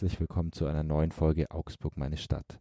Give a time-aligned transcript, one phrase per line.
[0.00, 2.58] herzlich willkommen zu einer neuen Folge Augsburg meine Stadt.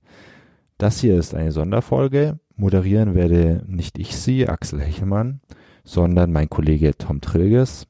[0.77, 2.37] Das hier ist eine Sonderfolge.
[2.57, 5.39] Moderieren werde nicht ich Sie, Axel Hechelmann,
[5.85, 7.87] sondern mein Kollege Tom Trilges.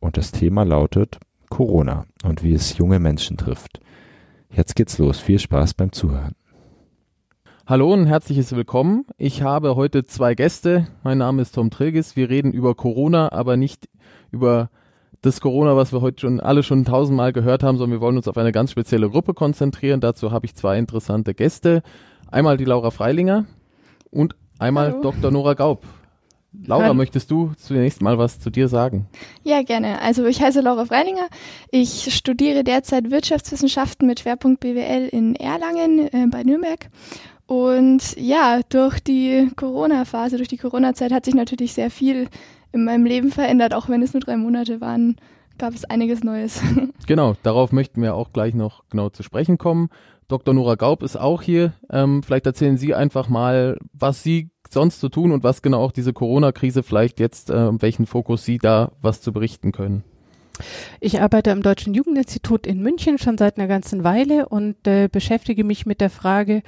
[0.00, 3.78] Und das Thema lautet Corona und wie es junge Menschen trifft.
[4.50, 5.20] Jetzt geht's los.
[5.20, 6.34] Viel Spaß beim Zuhören.
[7.68, 9.04] Hallo und herzliches Willkommen.
[9.16, 10.88] Ich habe heute zwei Gäste.
[11.04, 12.16] Mein Name ist Tom Trilges.
[12.16, 13.88] Wir reden über Corona, aber nicht
[14.32, 14.70] über
[15.22, 18.28] das Corona, was wir heute schon alle schon tausendmal gehört haben, sondern wir wollen uns
[18.28, 20.00] auf eine ganz spezielle Gruppe konzentrieren.
[20.00, 21.82] Dazu habe ich zwei interessante Gäste.
[22.30, 23.46] Einmal die Laura Freilinger
[24.10, 25.02] und einmal Hallo.
[25.02, 25.30] Dr.
[25.30, 25.84] Nora Gaub.
[26.66, 26.94] Laura, Hallo.
[26.94, 29.06] möchtest du zunächst mal was zu dir sagen?
[29.42, 30.02] Ja, gerne.
[30.02, 31.28] Also ich heiße Laura Freilinger.
[31.70, 36.90] Ich studiere derzeit Wirtschaftswissenschaften mit Schwerpunkt BWL in Erlangen äh, bei Nürnberg.
[37.46, 42.28] Und ja, durch die Corona-Phase, durch die Corona-Zeit hat sich natürlich sehr viel
[42.72, 43.74] in meinem Leben verändert.
[43.74, 45.16] Auch wenn es nur drei Monate waren,
[45.58, 46.60] gab es einiges Neues.
[47.08, 49.90] Genau, darauf möchten wir auch gleich noch genau zu sprechen kommen.
[50.28, 50.54] Dr.
[50.54, 51.74] Nora Gaub ist auch hier.
[51.90, 55.92] Ähm, vielleicht erzählen Sie einfach mal, was Sie sonst so tun und was genau auch
[55.92, 60.04] diese Corona-Krise vielleicht jetzt, äh, welchen Fokus Sie da was zu berichten können.
[61.00, 65.64] Ich arbeite am Deutschen Jugendinstitut in München schon seit einer ganzen Weile und äh, beschäftige
[65.64, 66.62] mich mit der Frage,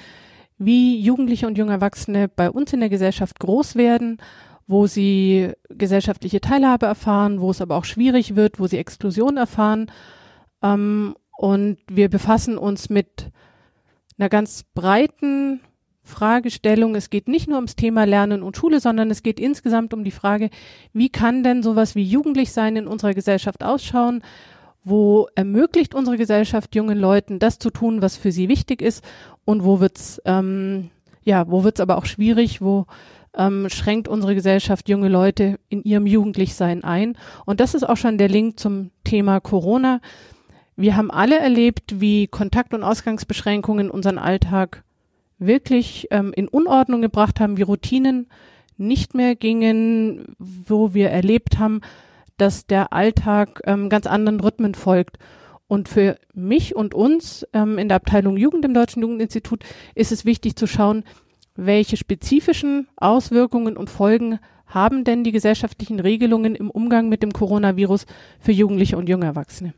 [0.58, 4.18] wie Jugendliche und junge Erwachsene bei uns in der Gesellschaft groß werden,
[4.66, 9.90] wo sie gesellschaftliche Teilhabe erfahren, wo es aber auch schwierig wird, wo sie Exklusion erfahren.
[10.62, 13.30] Ähm, und wir befassen uns mit
[14.18, 15.60] einer ganz breiten
[16.02, 16.94] Fragestellung.
[16.94, 20.10] Es geht nicht nur ums Thema Lernen und Schule, sondern es geht insgesamt um die
[20.10, 20.50] Frage,
[20.92, 24.22] wie kann denn sowas wie Jugendlichsein in unserer Gesellschaft ausschauen?
[24.84, 29.02] Wo ermöglicht unsere Gesellschaft jungen Leuten das zu tun, was für sie wichtig ist?
[29.46, 30.90] Und wo wird's ähm,
[31.24, 32.60] ja, wo wird's aber auch schwierig?
[32.60, 32.86] Wo
[33.36, 37.16] ähm, schränkt unsere Gesellschaft junge Leute in ihrem Jugendlichsein ein?
[37.44, 40.00] Und das ist auch schon der Link zum Thema Corona.
[40.76, 44.82] Wir haben alle erlebt, wie Kontakt- und Ausgangsbeschränkungen unseren Alltag
[45.38, 48.28] wirklich ähm, in Unordnung gebracht haben, wie Routinen
[48.76, 51.80] nicht mehr gingen, wo wir erlebt haben,
[52.36, 55.18] dass der Alltag ähm, ganz anderen Rhythmen folgt.
[55.66, 60.24] Und für mich und uns ähm, in der Abteilung Jugend im Deutschen Jugendinstitut ist es
[60.24, 61.04] wichtig zu schauen,
[61.56, 68.06] welche spezifischen Auswirkungen und Folgen haben denn die gesellschaftlichen Regelungen im Umgang mit dem Coronavirus
[68.40, 69.74] für Jugendliche und junge Erwachsene.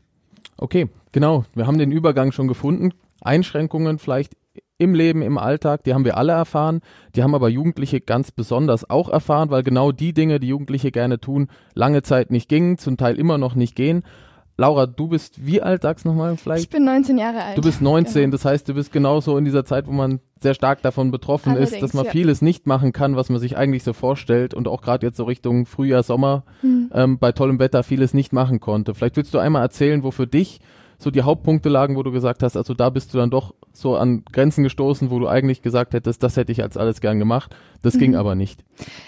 [0.57, 1.45] Okay, genau.
[1.53, 2.93] Wir haben den Übergang schon gefunden.
[3.21, 4.35] Einschränkungen vielleicht
[4.79, 6.81] im Leben, im Alltag, die haben wir alle erfahren.
[7.15, 11.19] Die haben aber Jugendliche ganz besonders auch erfahren, weil genau die Dinge, die Jugendliche gerne
[11.19, 14.03] tun, lange Zeit nicht gingen, zum Teil immer noch nicht gehen.
[14.59, 16.63] Laura, du bist wie alt, sag's nochmal vielleicht?
[16.63, 17.57] Ich bin 19 Jahre alt.
[17.57, 18.31] Du bist 19, Genau.
[18.31, 21.73] das heißt, du bist genauso in dieser Zeit, wo man sehr stark davon betroffen ist,
[21.73, 22.11] Allerdings, dass man ja.
[22.11, 25.25] vieles nicht machen kann, was man sich eigentlich so vorstellt und auch gerade jetzt so
[25.25, 26.89] Richtung Frühjahr, Sommer Hm.
[26.93, 28.95] ähm, bei tollem Wetter vieles nicht machen konnte.
[28.95, 30.59] Vielleicht willst du einmal erzählen, wo für dich
[30.99, 33.95] so die Hauptpunkte lagen, wo du gesagt hast, also da bist du dann doch so
[33.95, 37.55] an Grenzen gestoßen, wo du eigentlich gesagt hättest, das hätte ich als alles gern gemacht.
[37.83, 38.17] Das ging Mhm.
[38.17, 38.63] aber nicht.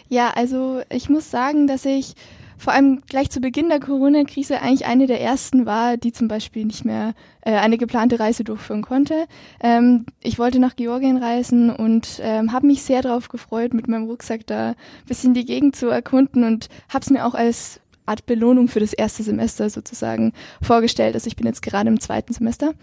[0.10, 2.14] Ja, also ich muss sagen, dass ich
[2.60, 6.66] vor allem gleich zu Beginn der Corona-Krise eigentlich eine der ersten war, die zum Beispiel
[6.66, 9.26] nicht mehr äh, eine geplante Reise durchführen konnte.
[9.62, 14.04] Ähm, ich wollte nach Georgien reisen und ähm, habe mich sehr darauf gefreut, mit meinem
[14.04, 14.76] Rucksack da ein
[15.08, 18.94] bisschen die Gegend zu erkunden und habe es mir auch als Art Belohnung für das
[18.94, 21.16] erste Semester sozusagen vorgestellt.
[21.16, 22.74] Also ich bin jetzt gerade im zweiten Semester.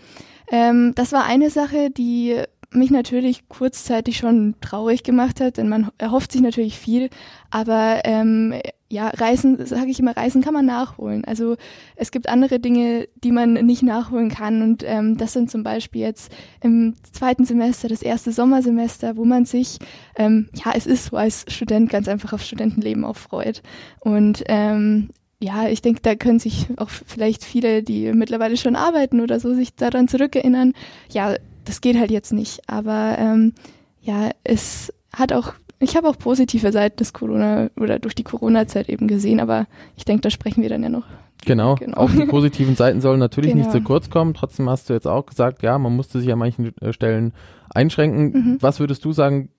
[0.50, 2.40] Ähm, das war eine Sache, die
[2.76, 7.10] mich natürlich kurzzeitig schon traurig gemacht hat, denn man erhofft sich natürlich viel,
[7.50, 8.54] aber ähm,
[8.88, 11.24] ja, Reisen, sage ich immer, Reisen kann man nachholen.
[11.24, 11.56] Also
[11.96, 16.02] es gibt andere Dinge, die man nicht nachholen kann und ähm, das sind zum Beispiel
[16.02, 19.78] jetzt im zweiten Semester, das erste Sommersemester, wo man sich,
[20.16, 23.62] ähm, ja, es ist so als Student ganz einfach auf Studentenleben auch freut
[24.00, 25.08] und ähm,
[25.38, 29.52] ja, ich denke, da können sich auch vielleicht viele, die mittlerweile schon arbeiten oder so,
[29.52, 30.72] sich daran zurückerinnern.
[31.12, 31.34] Ja,
[31.66, 32.60] das geht halt jetzt nicht.
[32.68, 33.52] Aber ähm,
[34.00, 38.88] ja, es hat auch, ich habe auch positive Seiten des Corona oder durch die Corona-Zeit
[38.88, 41.04] eben gesehen, aber ich denke, da sprechen wir dann ja noch.
[41.44, 41.74] Genau.
[41.76, 41.98] Genau.
[41.98, 43.78] Auch die positiven Seiten sollen natürlich nicht Genau.
[43.78, 44.34] zu kurz kommen.
[44.34, 47.32] Trotzdem hast du jetzt auch gesagt, ja, man musste sich an manchen äh, Stellen
[47.72, 48.32] einschränken.
[48.32, 48.56] Mhm.
[48.60, 49.50] Was würdest du sagen,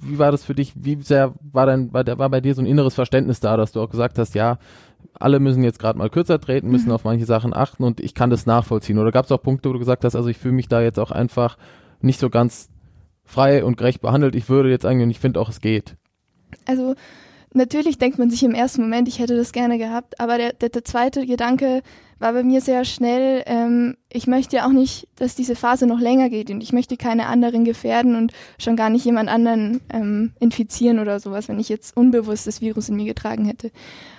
[0.00, 0.72] wie war das für dich?
[0.76, 3.72] Wie sehr war dein, war, der, war bei dir so ein inneres Verständnis da, dass
[3.72, 4.58] du auch gesagt hast, ja,
[5.14, 6.94] alle müssen jetzt gerade mal kürzer treten, müssen Mhm.
[6.94, 8.98] auf manche Sachen achten und ich kann das nachvollziehen?
[8.98, 10.98] Oder gab es auch Punkte, wo du gesagt hast, also ich fühle mich da jetzt
[10.98, 11.56] auch einfach
[12.00, 12.70] nicht so ganz
[13.24, 14.34] frei und gerecht behandelt.
[14.34, 15.96] Ich würde jetzt eigentlich, und ich finde auch, es geht.
[16.66, 16.94] Also
[17.52, 20.68] natürlich denkt man sich im ersten Moment, ich hätte das gerne gehabt, aber der, der,
[20.68, 21.82] der zweite Gedanke
[22.18, 26.00] war bei mir sehr schnell, ähm, ich möchte ja auch nicht, dass diese Phase noch
[26.00, 30.32] länger geht und ich möchte keine anderen gefährden und schon gar nicht jemand anderen ähm,
[30.38, 33.70] infizieren oder sowas, wenn ich jetzt unbewusst das Virus in mir getragen hätte.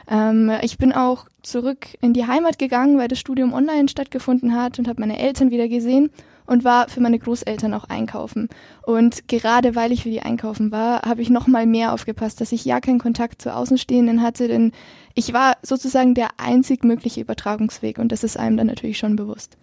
[0.09, 4.79] Ähm, ich bin auch zurück in die Heimat gegangen, weil das Studium online stattgefunden hat
[4.79, 6.09] und habe meine Eltern wieder gesehen
[6.45, 8.49] und war für meine Großeltern auch einkaufen.
[8.83, 12.51] Und gerade weil ich für die einkaufen war, habe ich noch mal mehr aufgepasst, dass
[12.51, 14.71] ich ja keinen Kontakt zu Außenstehenden hatte, denn
[15.13, 19.57] ich war sozusagen der einzig mögliche Übertragungsweg und das ist einem dann natürlich schon bewusst.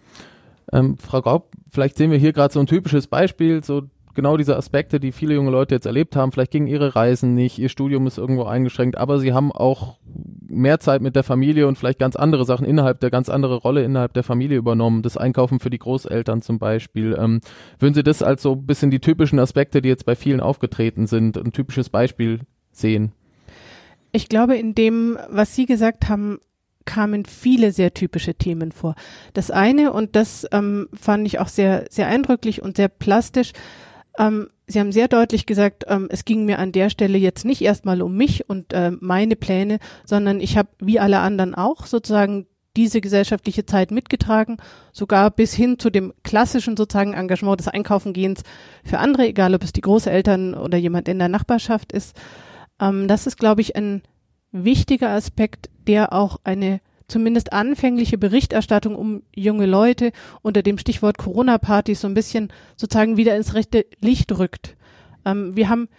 [0.71, 3.83] Ähm, Frau Gaub, vielleicht sehen wir hier gerade so ein typisches Beispiel, so
[4.19, 6.33] genau diese Aspekte, die viele junge Leute jetzt erlebt haben.
[6.33, 9.97] Vielleicht gingen ihre Reisen nicht, ihr Studium ist irgendwo eingeschränkt, aber sie haben auch
[10.45, 13.81] mehr Zeit mit der Familie und vielleicht ganz andere Sachen innerhalb der ganz andere Rolle
[13.81, 15.03] innerhalb der Familie übernommen.
[15.03, 17.15] Das Einkaufen für die Großeltern zum Beispiel.
[17.17, 17.39] Ähm,
[17.79, 21.07] würden Sie das als so ein bisschen die typischen Aspekte, die jetzt bei vielen aufgetreten
[21.07, 22.41] sind, ein typisches Beispiel
[22.73, 23.13] sehen?
[24.11, 26.39] Ich glaube, in dem, was Sie gesagt haben,
[26.83, 28.95] kamen viele sehr typische Themen vor.
[29.33, 33.53] Das eine, und das ähm, fand ich auch sehr, sehr eindrücklich und sehr plastisch,
[34.17, 37.61] ähm, Sie haben sehr deutlich gesagt, ähm, es ging mir an der Stelle jetzt nicht
[37.61, 42.45] erstmal um mich und äh, meine Pläne, sondern ich habe wie alle anderen auch sozusagen
[42.77, 44.57] diese gesellschaftliche Zeit mitgetragen,
[44.91, 48.43] sogar bis hin zu dem klassischen sozusagen Engagement des Einkaufengehens
[48.83, 52.15] für andere, egal ob es die Großeltern oder jemand in der Nachbarschaft ist.
[52.79, 54.03] Ähm, das ist, glaube ich, ein
[54.51, 56.79] wichtiger Aspekt, der auch eine
[57.09, 60.11] zumindest anfängliche Berichterstattung um junge Leute
[60.41, 64.77] unter dem Stichwort Corona-Partys so ein bisschen sozusagen wieder ins rechte Licht rückt.
[65.25, 65.89] Ähm, wir haben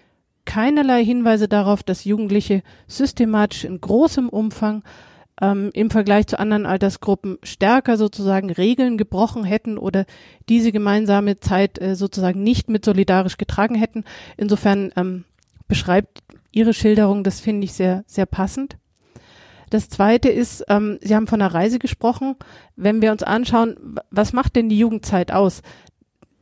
[0.45, 4.83] keinerlei Hinweise darauf, dass Jugendliche systematisch in großem Umfang
[5.41, 10.07] ähm, im Vergleich zu anderen Altersgruppen stärker sozusagen Regeln gebrochen hätten oder
[10.49, 14.05] diese gemeinsame Zeit äh, sozusagen nicht mit solidarisch getragen hätten.
[14.37, 15.25] Insofern ähm,
[15.69, 16.23] beschreibt
[16.53, 18.77] Ihre Schilderung, das finde ich sehr, sehr passend.
[19.71, 22.37] Das zweite ist, ähm, Sie haben von einer Reise gesprochen.
[22.77, 25.63] Wenn wir uns anschauen, was macht denn die Jugendzeit aus?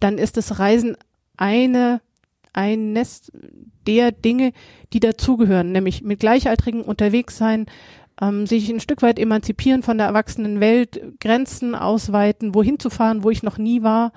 [0.00, 0.96] Dann ist das Reisen
[1.36, 2.00] eine,
[2.52, 3.30] eines
[3.86, 4.52] der Dinge,
[4.92, 7.66] die dazugehören, nämlich mit Gleichaltrigen unterwegs sein,
[8.20, 13.22] ähm, sich ein Stück weit emanzipieren von der erwachsenen Welt, Grenzen ausweiten, wohin zu fahren,
[13.22, 14.12] wo ich noch nie war,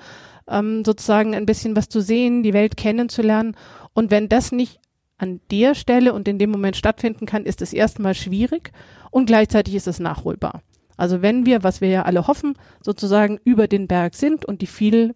[0.48, 3.56] ähm, sozusagen ein bisschen was zu sehen, die Welt kennenzulernen.
[3.94, 4.80] Und wenn das nicht
[5.22, 8.72] an der Stelle und in dem Moment stattfinden kann, ist es erstmal schwierig
[9.12, 10.62] und gleichzeitig ist es nachholbar.
[10.98, 14.68] Also wenn wir, was wir ja alle hoffen, sozusagen über den Berg sind und die
[14.68, 15.16] viel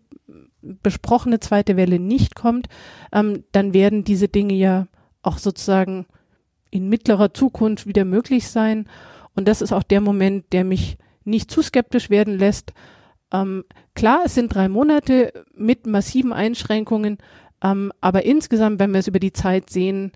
[0.61, 2.67] besprochene zweite Welle nicht kommt,
[3.11, 4.87] ähm, dann werden diese Dinge ja
[5.21, 6.05] auch sozusagen
[6.69, 8.87] in mittlerer Zukunft wieder möglich sein.
[9.35, 12.73] Und das ist auch der Moment, der mich nicht zu skeptisch werden lässt.
[13.31, 13.63] Ähm,
[13.95, 17.17] klar, es sind drei Monate mit massiven Einschränkungen,
[17.65, 20.11] ähm, aber insgesamt, wenn wir es über die Zeit sehen,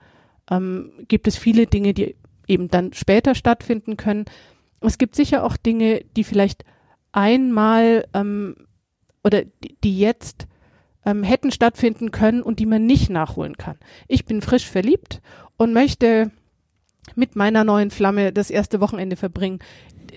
[0.52, 2.16] ähm, gibt es viele Dinge, die
[2.48, 4.26] eben dann später stattfinden können.
[4.82, 6.64] Es gibt sicher auch Dinge, die vielleicht
[7.12, 8.56] einmal ähm,
[9.24, 9.42] oder
[9.84, 10.48] die, jetzt
[11.06, 13.78] ähm, hätten stattfinden können und die man nicht nachholen kann.
[14.08, 15.20] Ich bin frisch verliebt
[15.58, 16.32] und möchte
[17.16, 19.60] mit meiner neuen Flamme das erste Wochenende verbringen.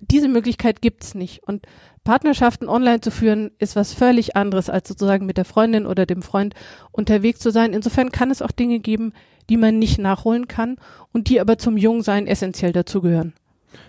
[0.02, 1.42] Diese Möglichkeit gibt's nicht.
[1.44, 1.66] Und
[2.04, 6.22] Partnerschaften online zu führen, ist was völlig anderes, als sozusagen mit der Freundin oder dem
[6.22, 6.54] Freund
[6.90, 7.72] unterwegs zu sein.
[7.72, 9.12] Insofern kann es auch Dinge geben,
[9.48, 10.76] die man nicht nachholen kann
[11.12, 13.34] und die aber zum Jungsein essentiell dazugehören.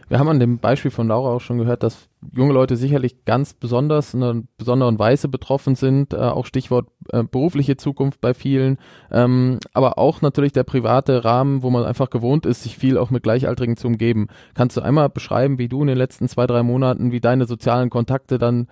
[0.09, 3.53] Wir haben an dem Beispiel von Laura auch schon gehört, dass junge Leute sicherlich ganz
[3.53, 8.77] besonders in einer besonderen Weise betroffen sind, äh, auch Stichwort äh, berufliche Zukunft bei vielen,
[9.11, 13.09] ähm, aber auch natürlich der private Rahmen, wo man einfach gewohnt ist, sich viel auch
[13.09, 14.27] mit Gleichaltrigen zu umgeben.
[14.53, 17.89] Kannst du einmal beschreiben, wie du in den letzten zwei, drei Monaten, wie deine sozialen
[17.89, 18.67] Kontakte dann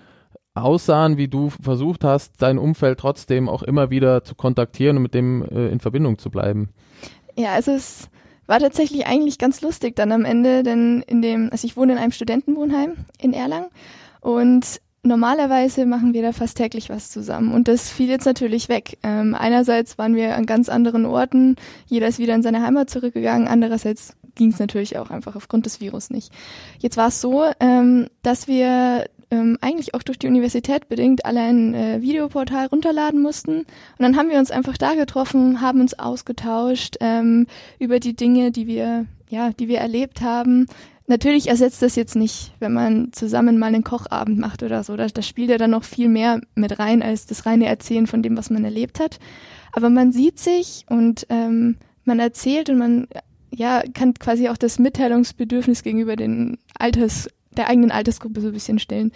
[0.54, 5.14] aussahen, wie du versucht hast, dein Umfeld trotzdem auch immer wieder zu kontaktieren und mit
[5.14, 6.70] dem äh, in Verbindung zu bleiben?
[7.36, 8.10] Ja, es
[8.52, 11.98] war tatsächlich eigentlich ganz lustig dann am Ende, denn in dem, also ich wohne in
[11.98, 13.70] einem Studentenwohnheim in Erlangen
[14.20, 18.98] und normalerweise machen wir da fast täglich was zusammen und das fiel jetzt natürlich weg.
[19.04, 21.56] Ähm, einerseits waren wir an ganz anderen Orten,
[21.86, 25.80] jeder ist wieder in seine Heimat zurückgegangen, andererseits ging es natürlich auch einfach aufgrund des
[25.80, 26.34] Virus nicht.
[26.80, 31.42] Jetzt war es so, ähm, dass wir ähm, eigentlich auch durch die Universität bedingt alle
[31.42, 33.60] ein äh, Videoportal runterladen mussten.
[33.60, 33.66] Und
[34.00, 37.48] dann haben wir uns einfach da getroffen, haben uns ausgetauscht ähm,
[37.80, 40.68] über die Dinge, die wir, ja, die wir erlebt haben.
[41.08, 44.96] Natürlich ersetzt das jetzt nicht, wenn man zusammen mal einen Kochabend macht oder so.
[44.96, 48.22] Da, da spielt ja dann noch viel mehr mit rein als das reine Erzählen von
[48.22, 49.20] dem, was man erlebt hat.
[49.72, 53.08] Aber man sieht sich und ähm, man erzählt und man
[53.54, 58.80] ja, kann quasi auch das Mitteilungsbedürfnis gegenüber den Alters der eigenen Altersgruppe so ein bisschen
[58.80, 59.12] stillen.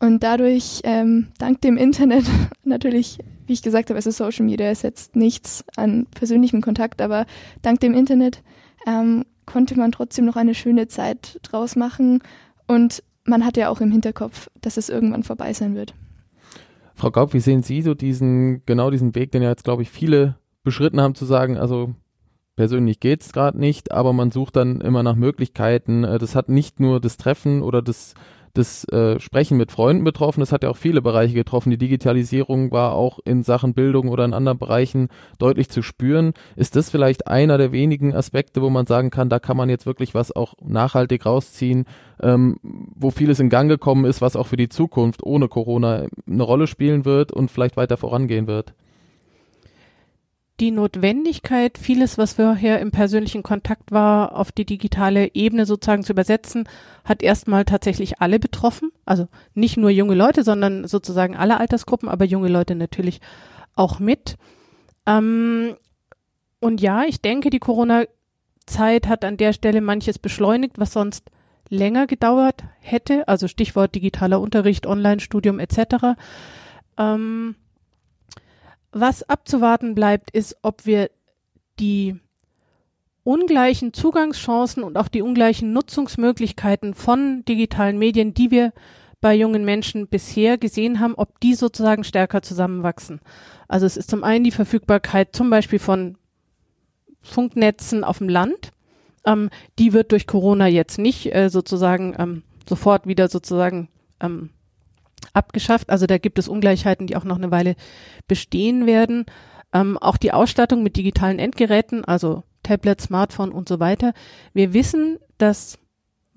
[0.00, 2.24] Und dadurch, ähm, dank dem Internet,
[2.64, 7.26] natürlich, wie ich gesagt habe, also Social Media ersetzt nichts an persönlichem Kontakt, aber
[7.62, 8.42] dank dem Internet
[8.86, 12.22] ähm, konnte man trotzdem noch eine schöne Zeit draus machen
[12.66, 15.94] und man hat ja auch im Hinterkopf, dass es irgendwann vorbei sein wird.
[16.94, 19.90] Frau Gaub, wie sehen Sie so diesen, genau diesen Weg, den ja jetzt, glaube ich,
[19.90, 21.94] viele beschritten haben, zu sagen, also
[22.58, 26.02] persönlich geht's gerade nicht, aber man sucht dann immer nach Möglichkeiten.
[26.02, 28.14] Äh, das hat nicht nur das Treffen oder das
[28.54, 30.40] das äh, Sprechen mit Freunden betroffen.
[30.40, 31.70] Das hat ja auch viele Bereiche getroffen.
[31.70, 36.32] Die Digitalisierung war auch in Sachen Bildung oder in anderen Bereichen deutlich zu spüren.
[36.56, 39.86] Ist das vielleicht einer der wenigen Aspekte, wo man sagen kann, da kann man jetzt
[39.86, 41.84] wirklich was auch nachhaltig rausziehen,
[42.20, 46.42] ähm, wo vieles in Gang gekommen ist, was auch für die Zukunft ohne Corona eine
[46.42, 48.74] Rolle spielen wird und vielleicht weiter vorangehen wird?
[50.60, 56.12] Die Notwendigkeit, vieles, was vorher im persönlichen Kontakt war, auf die digitale Ebene sozusagen zu
[56.12, 56.68] übersetzen,
[57.04, 58.90] hat erstmal tatsächlich alle betroffen.
[59.04, 63.20] Also nicht nur junge Leute, sondern sozusagen alle Altersgruppen, aber junge Leute natürlich
[63.76, 64.36] auch mit.
[65.06, 65.76] Ähm,
[66.60, 71.30] und ja, ich denke, die Corona-Zeit hat an der Stelle manches beschleunigt, was sonst
[71.68, 73.28] länger gedauert hätte.
[73.28, 76.16] Also Stichwort digitaler Unterricht, Online-Studium etc.
[76.96, 77.54] Ähm,
[78.92, 81.10] was abzuwarten bleibt, ist, ob wir
[81.78, 82.16] die
[83.24, 88.72] ungleichen Zugangschancen und auch die ungleichen Nutzungsmöglichkeiten von digitalen Medien, die wir
[89.20, 93.20] bei jungen Menschen bisher gesehen haben, ob die sozusagen stärker zusammenwachsen.
[93.66, 96.16] Also es ist zum einen die Verfügbarkeit zum Beispiel von
[97.20, 98.70] Funknetzen auf dem Land.
[99.26, 103.88] Ähm, die wird durch Corona jetzt nicht äh, sozusagen ähm, sofort wieder sozusagen
[104.20, 104.50] ähm,
[105.32, 105.90] abgeschafft.
[105.90, 107.76] Also da gibt es Ungleichheiten, die auch noch eine Weile
[108.26, 109.26] bestehen werden.
[109.72, 114.12] Ähm, auch die Ausstattung mit digitalen Endgeräten, also Tablet, Smartphone und so weiter.
[114.54, 115.78] Wir wissen, dass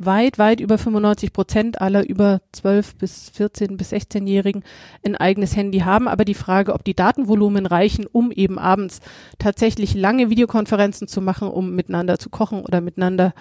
[0.06, 4.64] weit, weit über 95 Prozent aller über 12 bis 14 bis 16-Jährigen
[5.06, 6.08] ein eigenes Handy haben.
[6.08, 9.00] Aber die Frage, ob die Datenvolumen reichen, um eben abends
[9.40, 13.34] tatsächlich lange Videokonferenzen zu machen, um miteinander zu kochen oder miteinander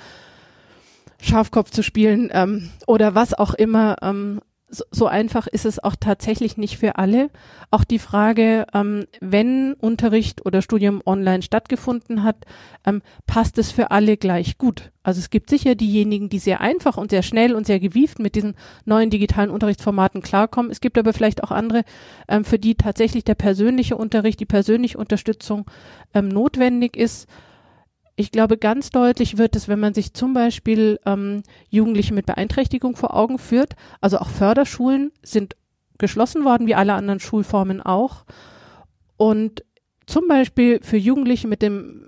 [1.20, 6.56] Schafkopf zu spielen ähm, oder was auch immer, ähm, so, einfach ist es auch tatsächlich
[6.56, 7.30] nicht für alle.
[7.70, 12.36] Auch die Frage, ähm, wenn Unterricht oder Studium online stattgefunden hat,
[12.86, 14.92] ähm, passt es für alle gleich gut.
[15.02, 18.34] Also es gibt sicher diejenigen, die sehr einfach und sehr schnell und sehr gewieft mit
[18.34, 20.70] diesen neuen digitalen Unterrichtsformaten klarkommen.
[20.70, 21.84] Es gibt aber vielleicht auch andere,
[22.28, 25.66] ähm, für die tatsächlich der persönliche Unterricht, die persönliche Unterstützung
[26.14, 27.28] ähm, notwendig ist.
[28.16, 32.96] Ich glaube, ganz deutlich wird es, wenn man sich zum Beispiel ähm, Jugendliche mit Beeinträchtigung
[32.96, 33.76] vor Augen führt.
[34.00, 35.56] Also auch Förderschulen sind
[35.98, 38.24] geschlossen worden, wie alle anderen Schulformen auch.
[39.16, 39.64] Und
[40.06, 42.06] zum Beispiel für Jugendliche mit dem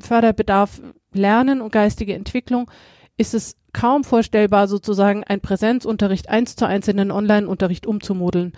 [0.00, 0.80] Förderbedarf
[1.12, 2.70] Lernen und geistige Entwicklung
[3.16, 8.52] ist es kaum vorstellbar, sozusagen ein Präsenzunterricht eins zu eins in den Online-Unterricht umzumodeln.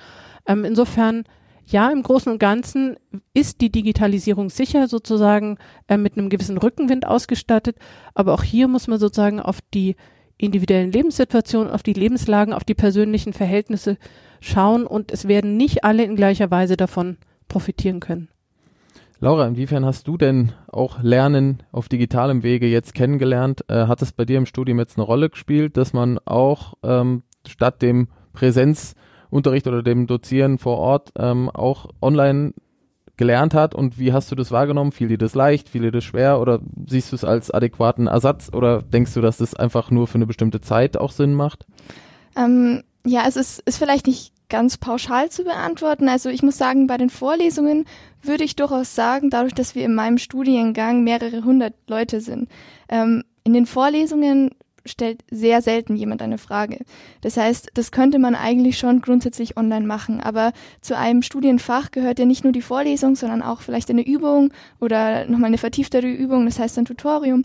[0.47, 1.25] Ähm, insofern
[1.67, 2.97] ja, im Großen und Ganzen
[3.33, 7.77] ist die Digitalisierung sicher sozusagen äh, mit einem gewissen Rückenwind ausgestattet,
[8.15, 9.97] aber auch hier muss man sozusagen auf die
[10.37, 13.97] individuellen Lebenssituationen, auf die Lebenslagen, auf die persönlichen Verhältnisse
[14.41, 17.17] schauen und es werden nicht alle in gleicher Weise davon
[17.49, 18.29] profitieren können.
[19.21, 23.65] Laura, inwiefern hast du denn auch Lernen auf digitalem Wege jetzt kennengelernt?
[23.69, 27.23] Äh, hat es bei dir im Studium jetzt eine Rolle gespielt, dass man auch ähm,
[27.47, 28.95] statt dem Präsenz
[29.35, 32.55] Unterricht oder dem Dozieren vor Ort ähm, auch online
[33.17, 34.93] gelernt hat und wie hast du das wahrgenommen?
[34.93, 38.51] Fiel dir das leicht, fiel dir das schwer oder siehst du es als adäquaten Ersatz
[38.53, 41.67] oder denkst du, dass das einfach nur für eine bestimmte Zeit auch Sinn macht?
[42.37, 46.09] Ähm, ja, es ist, ist vielleicht nicht ganz pauschal zu beantworten.
[46.09, 47.87] Also ich muss sagen, bei den Vorlesungen
[48.23, 52.49] würde ich durchaus sagen, dadurch, dass wir in meinem Studiengang mehrere hundert Leute sind,
[52.89, 54.51] ähm, in den Vorlesungen
[54.85, 56.85] stellt sehr selten jemand eine Frage.
[57.21, 60.21] Das heißt, das könnte man eigentlich schon grundsätzlich online machen.
[60.21, 64.53] Aber zu einem Studienfach gehört ja nicht nur die Vorlesung, sondern auch vielleicht eine Übung
[64.81, 67.45] oder nochmal eine vertieftere Übung, das heißt ein Tutorium.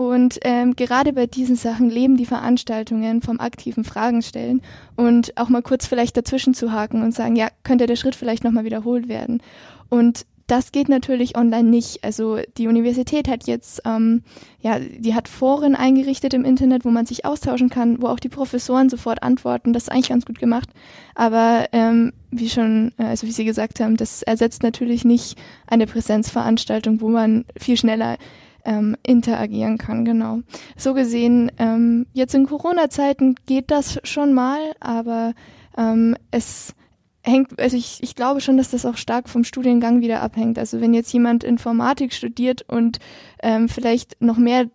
[0.00, 4.62] Und ähm, gerade bei diesen Sachen leben die Veranstaltungen vom aktiven Fragen stellen
[4.96, 8.42] und auch mal kurz vielleicht dazwischen zu haken und sagen, ja, könnte der Schritt vielleicht
[8.42, 9.42] nochmal wiederholt werden.
[9.90, 12.02] Und das geht natürlich online nicht.
[12.02, 14.22] Also die Universität hat jetzt, ähm,
[14.60, 18.28] ja, die hat Foren eingerichtet im Internet, wo man sich austauschen kann, wo auch die
[18.28, 19.72] Professoren sofort antworten.
[19.72, 20.68] Das ist eigentlich ganz gut gemacht.
[21.14, 25.38] Aber ähm, wie schon, äh, also wie Sie gesagt haben, das ersetzt natürlich nicht
[25.68, 28.16] eine Präsenzveranstaltung, wo man viel schneller
[28.64, 30.40] ähm, interagieren kann, genau.
[30.76, 35.32] So gesehen, ähm, jetzt in Corona-Zeiten geht das schon mal, aber
[35.78, 36.74] ähm, es
[37.22, 40.58] hängt, also ich, ich glaube schon, dass das auch stark vom Studiengang wieder abhängt.
[40.58, 42.98] Also wenn jetzt jemand Informatik studiert und
[43.42, 44.66] ähm, vielleicht noch mehr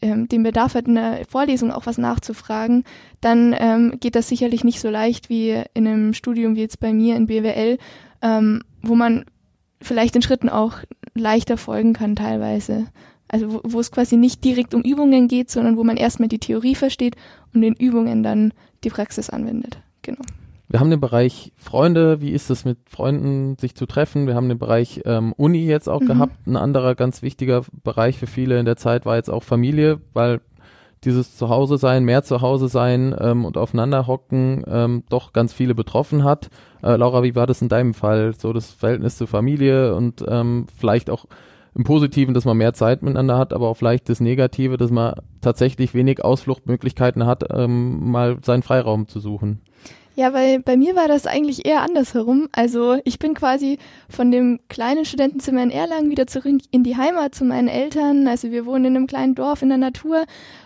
[0.00, 2.84] ähm, den Bedarf hat, in der Vorlesung auch was nachzufragen,
[3.20, 6.92] dann ähm, geht das sicherlich nicht so leicht wie in einem Studium wie jetzt bei
[6.92, 7.78] mir in BWL,
[8.22, 9.24] ähm, wo man
[9.82, 10.78] vielleicht den Schritten auch
[11.14, 12.86] leichter folgen kann teilweise.
[13.26, 16.38] Also wo, wo es quasi nicht direkt um Übungen geht, sondern wo man erstmal die
[16.38, 17.16] Theorie versteht
[17.52, 18.52] und in Übungen dann
[18.84, 19.78] die Praxis anwendet.
[20.02, 20.22] Genau.
[20.68, 24.26] Wir haben den Bereich Freunde, wie ist es mit Freunden, sich zu treffen?
[24.26, 26.06] Wir haben den Bereich ähm, Uni jetzt auch mhm.
[26.06, 26.46] gehabt.
[26.46, 30.40] Ein anderer ganz wichtiger Bereich für viele in der Zeit war jetzt auch Familie, weil
[31.04, 36.24] dieses Zuhause sein, mehr Zuhause sein ähm, und aufeinander hocken ähm, doch ganz viele betroffen
[36.24, 36.50] hat.
[36.82, 38.34] Äh, Laura, wie war das in deinem Fall?
[38.36, 41.26] So das Verhältnis zur Familie und ähm, vielleicht auch
[41.74, 45.14] im Positiven, dass man mehr Zeit miteinander hat, aber auch vielleicht das Negative, dass man
[45.40, 49.60] tatsächlich wenig Ausfluchtmöglichkeiten hat, ähm, mal seinen Freiraum zu suchen.
[50.18, 52.48] Ja, weil bei mir war das eigentlich eher andersherum.
[52.50, 57.36] Also ich bin quasi von dem kleinen Studentenzimmer in Erlangen wieder zurück in die Heimat
[57.36, 58.26] zu meinen Eltern.
[58.26, 60.24] Also wir wohnen in einem kleinen Dorf in der Natur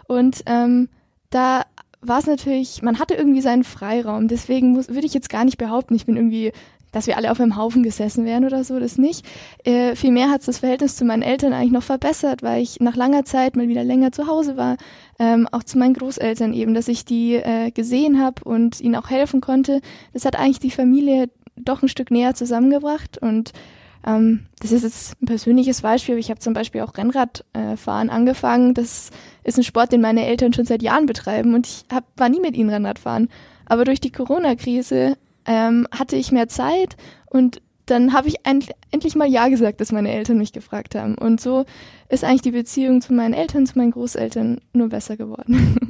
[0.08, 0.88] und ähm,
[1.28, 1.66] da
[2.00, 4.26] war es natürlich, man hatte irgendwie seinen Freiraum.
[4.26, 6.52] Deswegen würde ich jetzt gar nicht behaupten, ich bin irgendwie
[6.92, 9.26] dass wir alle auf einem Haufen gesessen wären oder so, das nicht.
[9.64, 12.96] Äh, vielmehr hat es das Verhältnis zu meinen Eltern eigentlich noch verbessert, weil ich nach
[12.96, 14.76] langer Zeit mal wieder länger zu Hause war.
[15.18, 19.10] Ähm, auch zu meinen Großeltern eben, dass ich die äh, gesehen habe und ihnen auch
[19.10, 19.80] helfen konnte.
[20.12, 23.52] Das hat eigentlich die Familie doch ein Stück näher zusammengebracht und
[24.06, 26.18] ähm, das ist jetzt ein persönliches Beispiel.
[26.18, 28.74] Ich habe zum Beispiel auch Rennradfahren äh, angefangen.
[28.74, 29.10] Das
[29.44, 32.40] ist ein Sport, den meine Eltern schon seit Jahren betreiben und ich hab, war nie
[32.40, 33.28] mit ihnen Rennradfahren.
[33.66, 36.96] Aber durch die Corona-Krise ähm, hatte ich mehr Zeit
[37.26, 41.16] und dann habe ich endlich mal Ja gesagt, dass meine Eltern mich gefragt haben.
[41.16, 41.64] Und so
[42.08, 45.76] ist eigentlich die Beziehung zu meinen Eltern, zu meinen Großeltern nur besser geworden.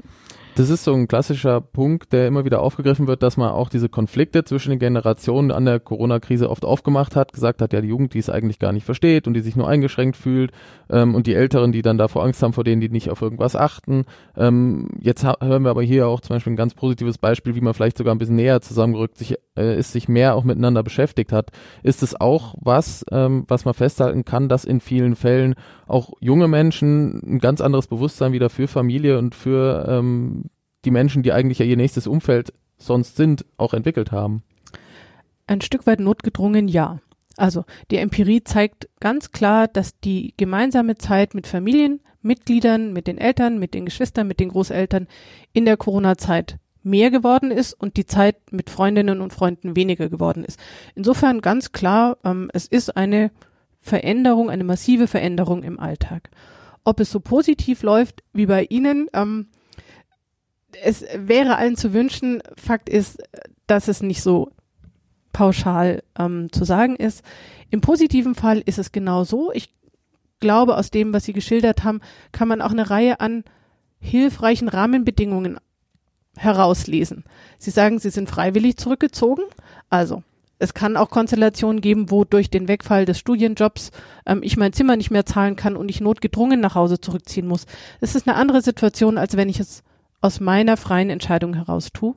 [0.55, 3.89] Das ist so ein klassischer Punkt, der immer wieder aufgegriffen wird, dass man auch diese
[3.89, 8.13] Konflikte zwischen den Generationen an der Corona-Krise oft aufgemacht hat, gesagt hat, ja, die Jugend,
[8.13, 10.53] die es eigentlich gar nicht versteht und die sich nur eingeschränkt fühlt
[10.91, 13.57] ähm, und die Älteren, die dann davor Angst haben vor denen, die nicht auf irgendwas
[13.57, 14.05] achten.
[14.37, 17.73] Ähm, jetzt hören wir aber hier auch zum Beispiel ein ganz positives Beispiel, wie man
[17.73, 21.49] vielleicht sogar ein bisschen näher zusammengerückt sich, äh, ist, sich mehr auch miteinander beschäftigt hat.
[21.83, 25.55] Ist es auch was, ähm, was man festhalten kann, dass in vielen Fällen
[25.93, 30.45] auch junge Menschen ein ganz anderes Bewusstsein wieder für Familie und für ähm,
[30.85, 34.43] die Menschen, die eigentlich ja ihr nächstes Umfeld sonst sind, auch entwickelt haben?
[35.47, 37.01] Ein Stück weit notgedrungen, ja.
[37.37, 43.59] Also die Empirie zeigt ganz klar, dass die gemeinsame Zeit mit Familienmitgliedern, mit den Eltern,
[43.59, 45.09] mit den Geschwistern, mit den Großeltern
[45.53, 50.45] in der Corona-Zeit mehr geworden ist und die Zeit mit Freundinnen und Freunden weniger geworden
[50.45, 50.59] ist.
[50.95, 53.31] Insofern ganz klar, ähm, es ist eine
[53.83, 56.31] Veränderung, eine massive Veränderung im Alltag.
[56.85, 59.49] Ob es so positiv läuft wie bei Ihnen, ähm,
[60.83, 62.43] es wäre allen zu wünschen.
[62.57, 63.23] Fakt ist,
[63.67, 64.51] dass es nicht so
[65.33, 67.23] pauschal ähm, zu sagen ist.
[67.71, 69.53] Im positiven Fall ist es genau so.
[69.53, 69.75] Ich
[70.41, 73.45] glaube, aus dem, was Sie geschildert haben, kann man auch eine Reihe an
[74.01, 75.59] hilfreichen Rahmenbedingungen
[76.37, 77.25] herauslesen.
[77.59, 79.45] Sie sagen, Sie sind freiwillig zurückgezogen.
[79.91, 80.23] Also,
[80.63, 83.91] es kann auch Konstellationen geben, wo durch den Wegfall des Studienjobs
[84.27, 87.67] ähm, ich mein Zimmer nicht mehr zahlen kann und ich notgedrungen nach Hause zurückziehen muss.
[88.01, 89.83] Das ist eine andere Situation, als wenn ich es
[90.21, 92.15] aus meiner freien Entscheidung heraus tue.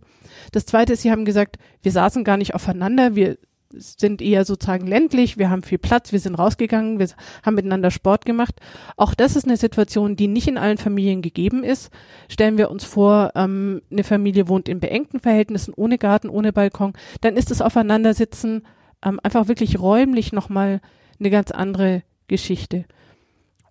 [0.52, 3.38] Das zweite ist, Sie haben gesagt, wir saßen gar nicht aufeinander, wir
[3.78, 7.08] sind eher sozusagen ländlich, wir haben viel Platz, wir sind rausgegangen, wir
[7.44, 8.56] haben miteinander Sport gemacht.
[8.98, 11.92] Auch das ist eine Situation, die nicht in allen Familien gegeben ist.
[12.30, 16.94] Stellen wir uns vor, ähm, eine Familie wohnt in beengten Verhältnissen, ohne Garten, ohne Balkon,
[17.22, 18.64] dann ist das Aufeinandersitzen
[19.04, 20.82] ähm, einfach wirklich räumlich nochmal
[21.20, 22.86] eine ganz andere Geschichte.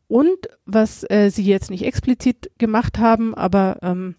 [0.07, 4.17] Und was äh, Sie jetzt nicht explizit gemacht haben, aber ähm,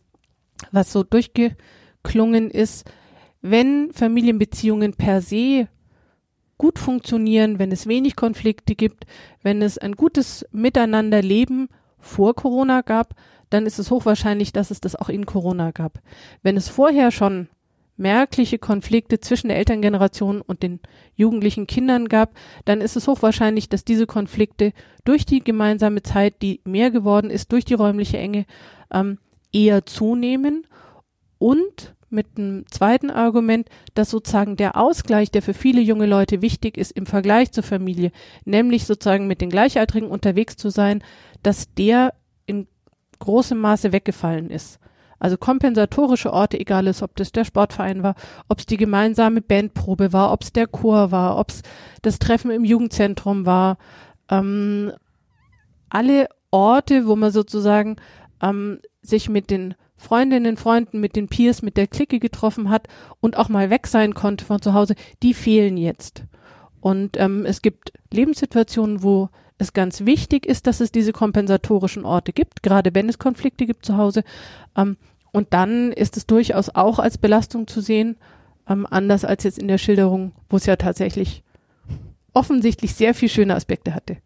[0.72, 2.90] was so durchgeklungen ist,
[3.48, 5.68] wenn Familienbeziehungen per se
[6.58, 9.06] gut funktionieren, wenn es wenig Konflikte gibt,
[9.44, 13.14] wenn es ein gutes Miteinanderleben vor Corona gab,
[13.52, 16.00] dann ist es hochwahrscheinlich, dass es das auch in Corona gab.
[16.42, 17.48] Wenn es vorher schon
[17.98, 20.80] merkliche Konflikte zwischen der Elterngeneration und den
[21.16, 22.34] jugendlichen Kindern gab,
[22.66, 27.52] dann ist es hochwahrscheinlich, dass diese Konflikte durch die gemeinsame Zeit, die mehr geworden ist,
[27.52, 28.48] durch die räumliche Enge,
[28.92, 29.20] ähm,
[29.54, 30.66] eher zunehmen
[31.38, 36.78] und mit einem zweiten Argument, dass sozusagen der Ausgleich, der für viele junge Leute wichtig
[36.78, 38.12] ist im Vergleich zur Familie,
[38.46, 41.04] nämlich sozusagen mit den Gleichaltrigen unterwegs zu sein,
[41.44, 42.14] dass der
[42.48, 42.68] in
[43.20, 44.80] großem Maße weggefallen ist.
[45.20, 48.16] Also kompensatorische Orte, egal ist, ob das der Sportverein war,
[48.50, 51.62] ob es die gemeinsame Bandprobe war, ob es der Chor war, ob es
[52.02, 53.78] das Treffen im Jugendzentrum war,
[54.30, 54.92] ähm,
[55.90, 57.96] alle Orte, wo man sozusagen
[58.42, 62.88] ähm, sich mit den Freundinnen, Freunden, mit den Peers, mit der Clique getroffen hat
[63.22, 66.24] und auch mal weg sein konnte von zu Hause, die fehlen jetzt.
[66.82, 72.34] Und ähm, es gibt Lebenssituationen, wo es ganz wichtig ist, dass es diese kompensatorischen Orte
[72.34, 74.24] gibt, gerade wenn es Konflikte gibt zu Hause.
[74.76, 74.98] Ähm,
[75.32, 78.18] und dann ist es durchaus auch als Belastung zu sehen,
[78.68, 81.44] ähm, anders als jetzt in der Schilderung, wo es ja tatsächlich
[82.34, 84.18] offensichtlich sehr viel schöne Aspekte hatte.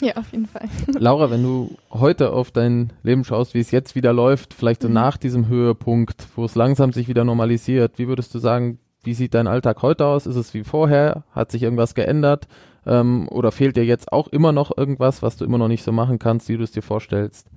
[0.00, 0.68] Ja, auf jeden Fall.
[0.98, 4.88] Laura, wenn du heute auf dein Leben schaust, wie es jetzt wieder läuft, vielleicht so
[4.88, 4.94] mhm.
[4.94, 9.34] nach diesem Höhepunkt, wo es langsam sich wieder normalisiert, wie würdest du sagen, wie sieht
[9.34, 10.26] dein Alltag heute aus?
[10.26, 11.24] Ist es wie vorher?
[11.32, 12.46] Hat sich irgendwas geändert?
[12.86, 15.92] Ähm, oder fehlt dir jetzt auch immer noch irgendwas, was du immer noch nicht so
[15.92, 17.48] machen kannst, wie du es dir vorstellst?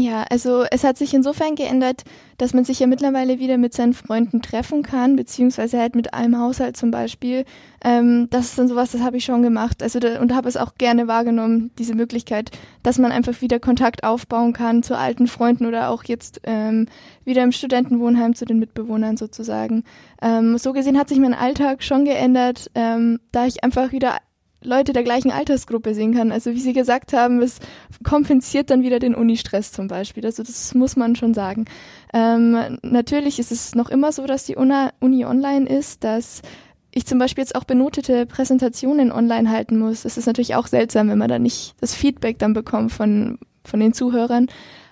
[0.00, 2.04] Ja, also es hat sich insofern geändert,
[2.36, 6.38] dass man sich ja mittlerweile wieder mit seinen Freunden treffen kann, beziehungsweise halt mit einem
[6.38, 7.44] Haushalt zum Beispiel.
[7.82, 9.82] Ähm, das ist dann sowas, das habe ich schon gemacht.
[9.82, 12.52] Also da, und habe es auch gerne wahrgenommen, diese Möglichkeit,
[12.84, 16.86] dass man einfach wieder Kontakt aufbauen kann zu alten Freunden oder auch jetzt ähm,
[17.24, 19.82] wieder im Studentenwohnheim zu den Mitbewohnern sozusagen.
[20.22, 24.18] Ähm, so gesehen hat sich mein Alltag schon geändert, ähm, da ich einfach wieder
[24.62, 26.32] Leute der gleichen Altersgruppe sehen kann.
[26.32, 27.58] Also wie Sie gesagt haben, es
[28.02, 30.24] kompensiert dann wieder den Unistress zum Beispiel.
[30.26, 31.66] Also das muss man schon sagen.
[32.12, 36.42] Ähm, natürlich ist es noch immer so, dass die Uni online ist, dass
[36.90, 40.02] ich zum Beispiel jetzt auch benotete Präsentationen online halten muss.
[40.02, 43.78] Das ist natürlich auch seltsam, wenn man da nicht das Feedback dann bekommt von, von
[43.78, 44.46] den Zuhörern.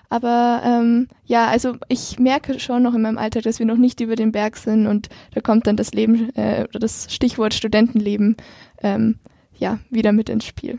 [0.09, 3.99] Aber ähm, ja, also ich merke schon noch in meinem Alltag, dass wir noch nicht
[3.99, 8.37] über den Berg sind und da kommt dann das Leben äh, oder das Stichwort Studentenleben
[8.81, 9.19] ähm,
[9.59, 10.77] ja, wieder mit ins Spiel.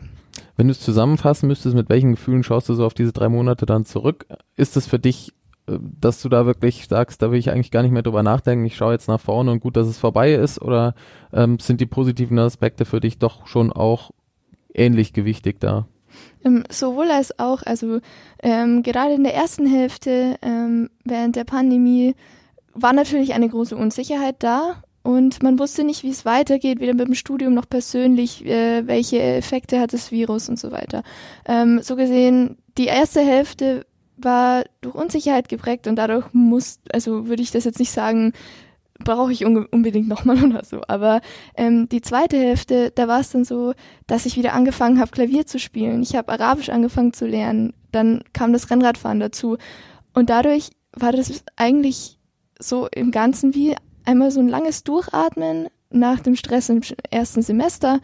[0.57, 3.65] Wenn du es zusammenfassen müsstest, mit welchen Gefühlen schaust du so auf diese drei Monate
[3.65, 4.25] dann zurück?
[4.55, 5.33] Ist es für dich,
[5.67, 8.65] äh, dass du da wirklich sagst, da will ich eigentlich gar nicht mehr drüber nachdenken,
[8.65, 10.61] ich schaue jetzt nach vorne und gut, dass es vorbei ist?
[10.61, 10.95] Oder
[11.33, 14.11] ähm, sind die positiven Aspekte für dich doch schon auch
[14.73, 15.87] ähnlich gewichtig da?
[16.43, 17.99] Ähm, sowohl als auch, also
[18.41, 22.15] ähm, gerade in der ersten Hälfte ähm, während der Pandemie
[22.73, 27.07] war natürlich eine große Unsicherheit da und man wusste nicht, wie es weitergeht, weder mit
[27.07, 31.03] dem Studium noch persönlich, äh, welche Effekte hat das Virus und so weiter.
[31.45, 33.85] Ähm, so gesehen, die erste Hälfte
[34.17, 38.33] war durch Unsicherheit geprägt und dadurch muss, also würde ich das jetzt nicht sagen,
[39.03, 40.81] brauche ich un unbedingt nochmal oder so.
[40.87, 41.21] Aber
[41.55, 43.73] ähm, die zweite Hälfte, da war es dann so,
[44.07, 46.01] dass ich wieder angefangen habe, Klavier zu spielen.
[46.03, 47.73] Ich habe Arabisch angefangen zu lernen.
[47.91, 49.57] Dann kam das Rennradfahren dazu.
[50.13, 52.19] Und dadurch war das eigentlich
[52.59, 53.75] so im Ganzen wie
[54.09, 57.99] einmal so ein langes Durchatmen nach dem Stress im ersten Semester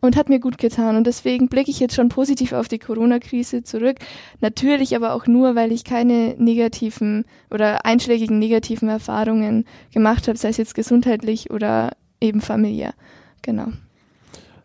[0.00, 0.96] und hat mir gut getan.
[0.96, 3.96] Und deswegen blicke ich jetzt schon positiv auf die Corona-Krise zurück.
[4.40, 10.48] Natürlich aber auch nur, weil ich keine negativen oder einschlägigen negativen Erfahrungen gemacht habe, sei
[10.48, 12.94] es jetzt gesundheitlich oder eben familiär.
[13.42, 13.68] Genau.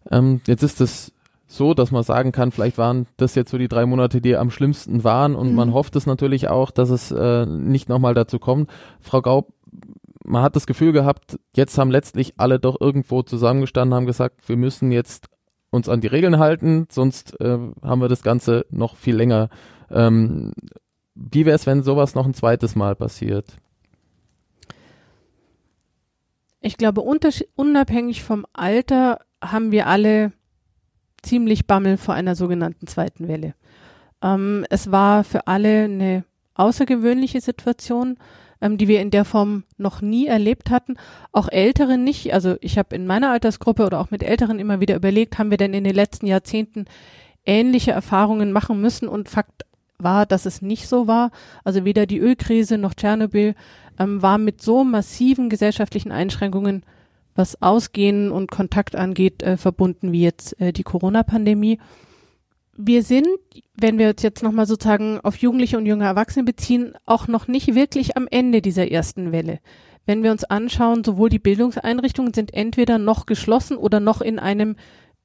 [0.09, 1.11] Ähm, jetzt ist es
[1.47, 4.51] so, dass man sagen kann, vielleicht waren das jetzt so die drei Monate, die am
[4.51, 5.55] schlimmsten waren und mhm.
[5.55, 8.69] man hofft es natürlich auch, dass es äh, nicht nochmal dazu kommt.
[8.99, 9.53] Frau Gaub,
[10.25, 14.57] man hat das Gefühl gehabt, jetzt haben letztlich alle doch irgendwo zusammengestanden, haben gesagt, wir
[14.57, 15.27] müssen jetzt
[15.69, 19.49] uns an die Regeln halten, sonst äh, haben wir das Ganze noch viel länger.
[19.89, 20.53] Ähm,
[21.15, 23.57] wie wäre es, wenn sowas noch ein zweites Mal passiert?
[26.61, 30.33] Ich glaube, unabhängig vom Alter haben wir alle
[31.21, 33.53] ziemlich Bammel vor einer sogenannten zweiten Welle.
[34.21, 36.23] Ähm, es war für alle eine
[36.55, 38.17] außergewöhnliche Situation
[38.61, 40.95] ähm, die wir in der Form noch nie erlebt hatten.
[41.31, 42.33] Auch Ältere nicht.
[42.33, 45.57] Also ich habe in meiner Altersgruppe oder auch mit Älteren immer wieder überlegt, haben wir
[45.57, 46.85] denn in den letzten Jahrzehnten
[47.45, 49.65] ähnliche Erfahrungen machen müssen und Fakt
[49.97, 51.31] war, dass es nicht so war.
[51.63, 53.55] Also weder die Ölkrise noch Tschernobyl
[53.99, 56.83] ähm, war mit so massiven gesellschaftlichen Einschränkungen,
[57.35, 61.79] was Ausgehen und Kontakt angeht, äh, verbunden wie jetzt äh, die Corona-Pandemie
[62.77, 63.27] wir sind,
[63.75, 67.75] wenn wir uns jetzt nochmal sozusagen auf Jugendliche und junge Erwachsene beziehen, auch noch nicht
[67.75, 69.59] wirklich am Ende dieser ersten Welle.
[70.05, 74.75] Wenn wir uns anschauen, sowohl die Bildungseinrichtungen sind entweder noch geschlossen oder noch in einem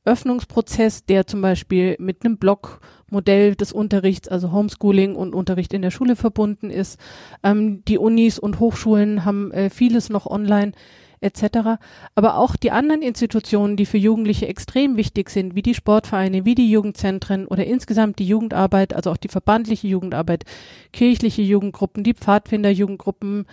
[0.05, 5.91] Öffnungsprozess, der zum Beispiel mit einem Blockmodell des Unterrichts, also Homeschooling und Unterricht in der
[5.91, 6.99] Schule verbunden ist.
[7.43, 10.73] Ähm, die Unis und Hochschulen haben äh, vieles noch online
[11.21, 11.81] etc.
[12.15, 16.55] Aber auch die anderen Institutionen, die für Jugendliche extrem wichtig sind, wie die Sportvereine, wie
[16.55, 20.45] die Jugendzentren oder insgesamt die Jugendarbeit, also auch die verbandliche Jugendarbeit,
[20.93, 23.47] kirchliche Jugendgruppen, die Pfadfinderjugendgruppen,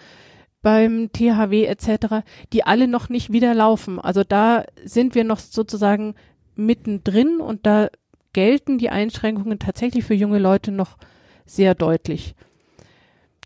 [0.61, 3.99] beim THW etc., die alle noch nicht wieder laufen.
[3.99, 6.15] Also da sind wir noch sozusagen
[6.55, 7.89] mittendrin und da
[8.33, 10.97] gelten die Einschränkungen tatsächlich für junge Leute noch
[11.45, 12.35] sehr deutlich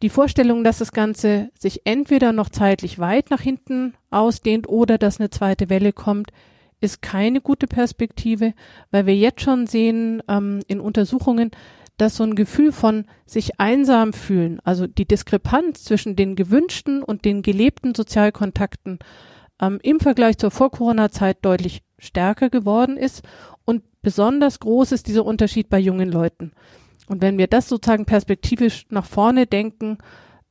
[0.01, 5.19] die Vorstellung, dass das Ganze sich entweder noch zeitlich weit nach hinten ausdehnt oder dass
[5.19, 6.31] eine zweite Welle kommt,
[6.79, 8.53] ist keine gute Perspektive,
[8.89, 11.51] weil wir jetzt schon sehen ähm, in Untersuchungen,
[11.97, 17.25] dass so ein Gefühl von sich einsam fühlen, also die Diskrepanz zwischen den gewünschten und
[17.25, 18.97] den gelebten Sozialkontakten
[19.61, 23.21] ähm, im Vergleich zur Vor-Corona-Zeit deutlich stärker geworden ist
[23.65, 26.53] und besonders groß ist dieser Unterschied bei jungen Leuten.
[27.11, 29.97] Und wenn wir das sozusagen perspektivisch nach vorne denken,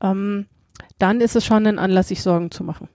[0.02, 0.44] ähm,
[0.98, 2.90] dann ist es schon ein Anlass, sich Sorgen zu machen.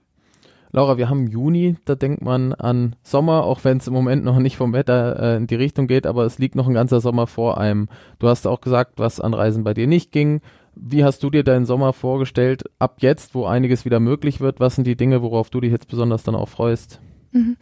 [0.70, 4.38] Laura, wir haben Juni, da denkt man an Sommer, auch wenn es im Moment noch
[4.38, 7.26] nicht vom Wetter äh, in die Richtung geht, aber es liegt noch ein ganzer Sommer
[7.26, 7.88] vor einem.
[8.20, 10.42] Du hast auch gesagt, was an Reisen bei dir nicht ging.
[10.76, 14.60] Wie hast du dir deinen Sommer vorgestellt, ab jetzt, wo einiges wieder möglich wird?
[14.60, 17.00] Was sind die Dinge, worauf du dich jetzt besonders dann auch freust?
[17.32, 17.56] Mhm.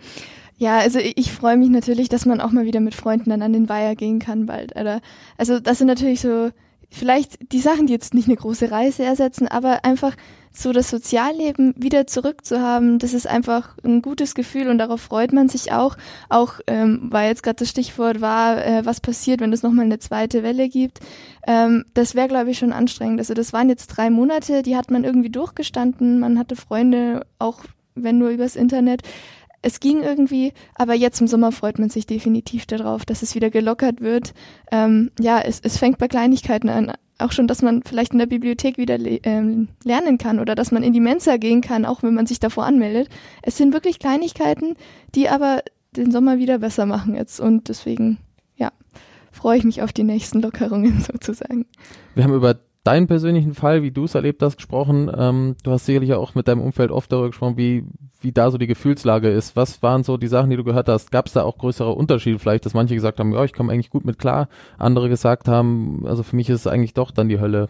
[0.57, 3.53] Ja, also ich, freue mich natürlich, dass man auch mal wieder mit Freunden dann an
[3.53, 4.77] den Weiher gehen kann bald.
[4.77, 5.01] Oder,
[5.37, 6.51] also das sind natürlich so
[6.90, 10.14] vielleicht die Sachen, die jetzt nicht eine große Reise ersetzen, aber einfach
[10.57, 15.49] so das Sozialleben wieder zurückzuhaben, das ist einfach ein gutes Gefühl und darauf freut man
[15.49, 15.97] sich auch.
[16.29, 19.99] Auch ähm, weil jetzt gerade das Stichwort war, äh, was passiert, wenn es nochmal eine
[19.99, 21.01] zweite Welle gibt.
[21.49, 23.19] Ähm, das wäre, glaube ich, schon anstrengend.
[23.19, 26.21] Also das waren jetzt drei Monate, die hat man irgendwie durchgestanden.
[26.21, 27.64] Man hatte Freunde, auch
[27.97, 29.03] wenn nur übers Internet.
[29.64, 33.48] Es ging irgendwie, aber jetzt im Sommer freut man sich definitiv darauf, dass es wieder
[33.48, 34.35] gelockert wird.
[34.70, 38.27] Ähm, ja, es, es fängt bei Kleinigkeiten an auch schon, dass man vielleicht in der
[38.27, 42.03] Bibliothek wieder le ähm, lernen kann oder dass man in die Mensa gehen kann, auch
[42.03, 43.09] wenn man sich davor anmeldet.
[43.42, 44.74] Es sind wirklich Kleinigkeiten,
[45.14, 45.62] die aber
[45.96, 48.18] den Sommer wieder besser machen jetzt und deswegen,
[48.57, 48.72] ja,
[49.31, 51.66] freue ich mich auf die nächsten Lockerungen sozusagen.
[52.14, 55.11] Wir haben über deinen persönlichen Fall, wie du es erlebt hast, gesprochen.
[55.16, 57.85] Ähm, du hast sicherlich auch mit deinem Umfeld oft darüber gesprochen, wie,
[58.20, 59.57] wie da so die Gefühlslage ist.
[59.57, 61.11] Was waren so die Sachen, die du gehört hast?
[61.11, 63.90] Gab es da auch größere Unterschiede vielleicht, dass manche gesagt haben, ja, ich komme eigentlich
[63.90, 67.40] gut mit klar, andere gesagt haben, also für mich ist es eigentlich doch dann die
[67.40, 67.68] Hölle.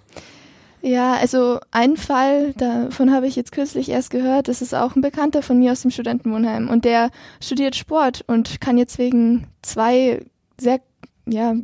[0.83, 5.00] Ja, also ein Fall, davon habe ich jetzt kürzlich erst gehört, das ist auch ein
[5.00, 7.09] Bekannter von mir aus dem Studentenwohnheim und der
[7.40, 10.20] studiert Sport und kann jetzt wegen zwei
[10.61, 10.81] sehr
[11.26, 11.54] ja,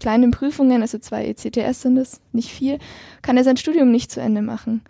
[0.00, 2.78] kleinen Prüfungen, also zwei ECTS sind das, nicht viel,
[3.22, 4.82] kann er sein Studium nicht zu Ende machen.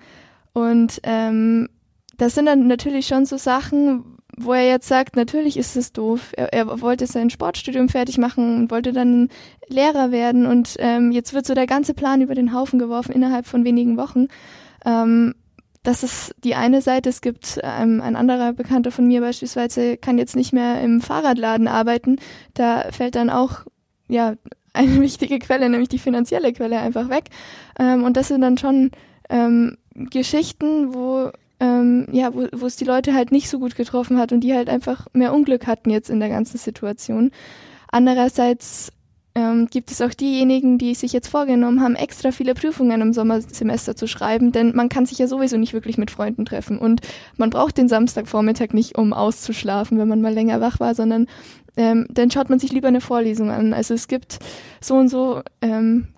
[0.52, 1.68] Und ähm,
[2.16, 6.32] das sind dann natürlich schon so Sachen, wo er jetzt sagt, natürlich ist es doof.
[6.36, 9.28] Er, er wollte sein Sportstudium fertig machen und wollte dann
[9.68, 13.46] Lehrer werden und ähm, jetzt wird so der ganze Plan über den Haufen geworfen innerhalb
[13.46, 14.28] von wenigen Wochen.
[14.84, 15.34] Ähm,
[15.82, 17.08] das ist die eine Seite.
[17.08, 21.68] Es gibt ähm, ein anderer Bekannter von mir beispielsweise, kann jetzt nicht mehr im Fahrradladen
[21.68, 22.16] arbeiten.
[22.54, 23.64] Da fällt dann auch
[24.08, 24.34] ja,
[24.72, 27.24] eine wichtige Quelle, nämlich die finanzielle Quelle, einfach weg.
[27.78, 28.90] Ähm, und das sind dann schon
[29.28, 34.18] ähm, Geschichten, wo ähm, ja, wo, wo es die Leute halt nicht so gut getroffen
[34.18, 37.32] hat und die halt einfach mehr Unglück hatten jetzt in der ganzen Situation.
[37.90, 38.92] Andererseits
[39.38, 43.94] ähm, gibt es auch diejenigen, die sich jetzt vorgenommen haben, extra viele Prüfungen im Sommersemester
[43.94, 47.02] zu schreiben, denn man kann sich ja sowieso nicht wirklich mit Freunden treffen und
[47.36, 51.26] man braucht den Samstagvormittag nicht, um auszuschlafen, wenn man mal länger wach war, sondern
[51.76, 53.74] ähm, dann schaut man sich lieber eine Vorlesung an.
[53.74, 54.40] Also es gibt
[54.80, 56.08] so und so ähm,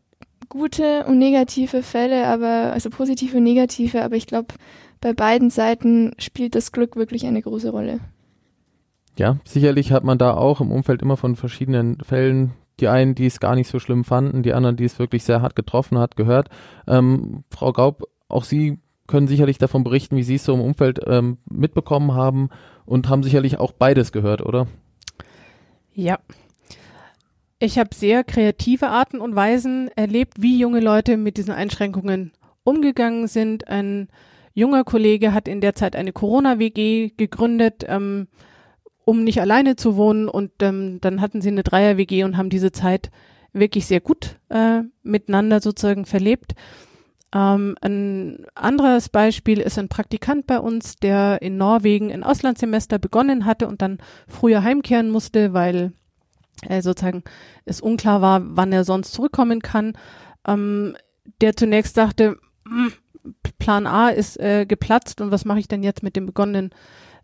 [0.48, 4.54] gute und negative Fälle, aber also positive und negative, aber ich glaube,
[5.02, 8.00] bei beiden Seiten spielt das Glück wirklich eine große Rolle.
[9.18, 13.26] Ja, sicherlich hat man da auch im Umfeld immer von verschiedenen Fällen die einen, die
[13.26, 16.16] es gar nicht so schlimm fanden, die anderen, die es wirklich sehr hart getroffen hat,
[16.16, 16.48] gehört.
[16.86, 21.00] Ähm, Frau Gaub, auch Sie können sicherlich davon berichten, wie Sie es so im Umfeld
[21.06, 22.48] ähm, mitbekommen haben
[22.86, 24.66] und haben sicherlich auch beides gehört, oder?
[25.92, 26.18] Ja.
[27.58, 32.32] Ich habe sehr kreative Arten und Weisen erlebt, wie junge Leute mit diesen Einschränkungen
[32.64, 33.68] umgegangen sind.
[33.68, 34.08] Ein
[34.54, 38.28] junger Kollege hat in der Zeit eine Corona-WG gegründet, ähm,
[39.10, 40.28] um nicht alleine zu wohnen.
[40.28, 43.10] Und ähm, dann hatten sie eine Dreier-WG und haben diese Zeit
[43.52, 46.54] wirklich sehr gut äh, miteinander sozusagen verlebt.
[47.34, 53.46] Ähm, ein anderes Beispiel ist ein Praktikant bei uns, der in Norwegen ein Auslandssemester begonnen
[53.46, 55.92] hatte und dann früher heimkehren musste, weil
[56.68, 57.24] äh, sozusagen
[57.64, 59.94] es unklar war, wann er sonst zurückkommen kann.
[60.46, 60.96] Ähm,
[61.40, 62.92] der zunächst dachte, hm,
[63.58, 66.70] Plan A ist äh, geplatzt und was mache ich denn jetzt mit dem begonnenen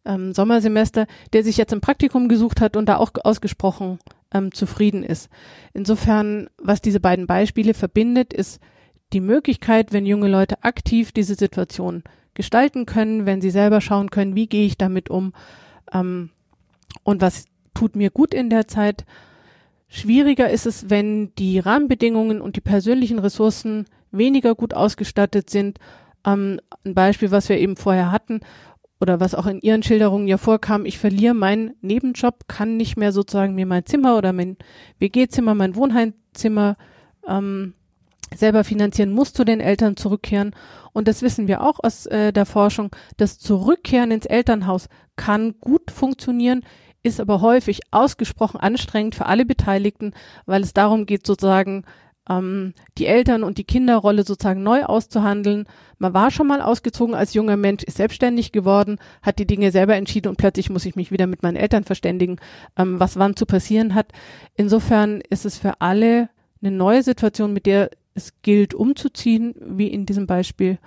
[0.07, 3.99] ähm, Sommersemester, der sich jetzt ein Praktikum gesucht hat und da auch ausgesprochen
[4.33, 5.29] ähm, zufrieden ist.
[5.75, 8.61] Insofern, was diese beiden Beispiele verbindet, ist
[9.13, 12.03] die Möglichkeit, wenn junge Leute aktiv diese Situation
[12.35, 15.33] gestalten können, wenn sie selber schauen können, wie gehe ich damit um
[15.93, 16.31] ähm,
[17.03, 19.05] und was tut mir gut in der Zeit.
[19.89, 25.79] Schwieriger ist es, wenn die Rahmenbedingungen und die persönlichen Ressourcen weniger gut ausgestattet sind.
[26.25, 28.41] Ähm, ein Beispiel, was wir eben vorher hatten
[29.01, 33.13] oder was auch in Ihren Schilderungen ja vorkam, ich verliere meinen Nebenjob, kann nicht mehr
[33.13, 34.57] sozusagen mir mein Zimmer oder mein
[34.99, 36.77] WG-Zimmer, mein Wohnheimzimmer
[37.27, 37.75] ähm,
[38.35, 40.55] selber finanzieren, muss zu den Eltern zurückkehren.
[40.93, 42.91] Und das wissen wir auch aus äh, der Forschung.
[43.17, 46.63] Das Zurückkehren ins Elternhaus kann gut funktionieren,
[47.03, 50.13] ist aber häufig ausgesprochen anstrengend für alle Beteiligten,
[50.47, 51.85] weil es darum geht, sozusagen
[52.29, 55.67] ähm, die Eltern- und die Kinderrolle sozusagen neu auszuhandeln.
[55.99, 59.97] Man war schon mal ausgezogen als junger Mensch, ist selbstständig geworden, hat die Dinge selber
[59.97, 62.37] entschieden und plötzlich muss ich mich wieder mit meinen Eltern verständigen,
[62.77, 64.13] ähm, was wann zu passieren hat.
[64.55, 66.29] Insofern ist es für alle
[66.63, 70.79] eine neue Situation, mit der es gilt umzuziehen, wie in diesem Beispiel.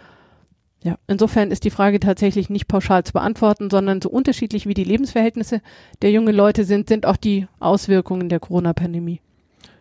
[0.83, 4.85] Ja, insofern ist die Frage tatsächlich nicht pauschal zu beantworten, sondern so unterschiedlich wie die
[4.85, 5.61] Lebensverhältnisse
[6.01, 9.21] der jungen Leute sind, sind auch die Auswirkungen der Corona-Pandemie.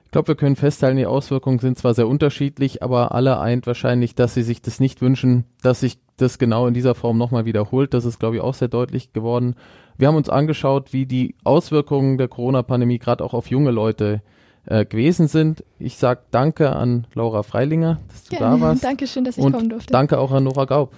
[0.08, 4.14] Ich glaube, wir können festhalten, die Auswirkungen sind zwar sehr unterschiedlich, aber alle eint wahrscheinlich,
[4.14, 7.92] dass sie sich das nicht wünschen, dass sich das genau in dieser Form nochmal wiederholt.
[7.92, 9.54] Das ist, glaube ich, auch sehr deutlich geworden.
[9.98, 14.22] Wir haben uns angeschaut, wie die Auswirkungen der Corona-Pandemie gerade auch auf junge Leute
[14.64, 15.62] äh, gewesen sind.
[15.78, 18.56] Ich sage danke an Laura Freilinger, dass du Gerne.
[18.56, 18.84] da warst.
[18.84, 19.92] Dankeschön, dass ich Und kommen durfte.
[19.92, 20.94] danke auch an Nora Gaub.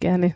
[0.00, 0.34] Gerne.